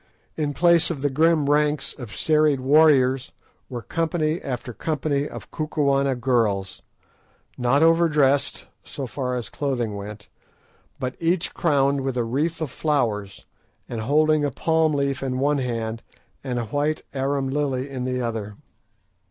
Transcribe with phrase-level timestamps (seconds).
[0.35, 3.31] In place of the grim ranks of serried warriors
[3.69, 6.81] were company after company of Kukuana girls,
[7.55, 10.27] not over dressed, so far as clothing went,
[10.99, 13.45] but each crowned with a wreath of flowers,
[13.87, 16.01] and holding a palm leaf in one hand
[16.43, 18.55] and a white arum lily in the other.